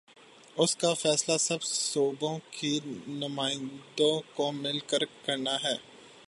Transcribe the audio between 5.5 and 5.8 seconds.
ہے۔